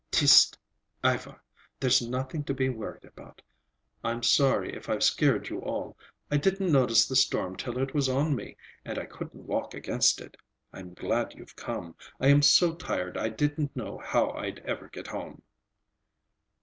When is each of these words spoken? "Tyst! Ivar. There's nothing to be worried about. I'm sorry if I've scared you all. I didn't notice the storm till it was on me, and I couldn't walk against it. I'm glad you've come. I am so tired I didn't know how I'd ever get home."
"Tyst! 0.09 0.57
Ivar. 1.03 1.43
There's 1.79 2.01
nothing 2.01 2.43
to 2.45 2.55
be 2.55 2.69
worried 2.69 3.05
about. 3.05 3.39
I'm 4.03 4.23
sorry 4.23 4.73
if 4.73 4.89
I've 4.89 5.03
scared 5.03 5.49
you 5.49 5.59
all. 5.59 5.95
I 6.31 6.37
didn't 6.37 6.71
notice 6.71 7.07
the 7.07 7.15
storm 7.15 7.55
till 7.55 7.77
it 7.77 7.93
was 7.93 8.09
on 8.09 8.35
me, 8.35 8.57
and 8.83 8.97
I 8.97 9.05
couldn't 9.05 9.45
walk 9.45 9.75
against 9.75 10.19
it. 10.19 10.37
I'm 10.73 10.95
glad 10.95 11.35
you've 11.35 11.55
come. 11.55 11.95
I 12.19 12.29
am 12.29 12.41
so 12.41 12.73
tired 12.73 13.15
I 13.15 13.29
didn't 13.29 13.75
know 13.75 14.01
how 14.03 14.31
I'd 14.31 14.57
ever 14.65 14.89
get 14.89 15.05
home." 15.05 15.43